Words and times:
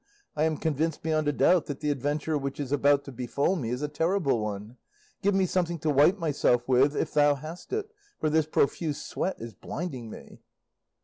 I 0.35 0.45
am 0.45 0.57
convinced 0.57 1.03
beyond 1.03 1.27
a 1.27 1.31
doubt 1.31 1.67
that 1.67 1.79
the 1.79 1.91
adventure 1.91 2.35
which 2.35 2.59
is 2.59 2.71
about 2.71 3.03
to 3.03 3.11
befall 3.11 3.55
me 3.55 3.69
is 3.69 3.83
a 3.83 3.87
terrible 3.87 4.39
one. 4.41 4.77
Give 5.21 5.35
me 5.35 5.45
something 5.45 5.77
to 5.77 5.91
wipe 5.91 6.17
myself 6.17 6.67
with, 6.67 6.95
if 6.95 7.13
thou 7.13 7.35
hast 7.35 7.71
it, 7.71 7.87
for 8.19 8.27
this 8.27 8.47
profuse 8.47 8.99
sweat 8.99 9.35
is 9.39 9.53
blinding 9.53 10.09
me." 10.09 10.39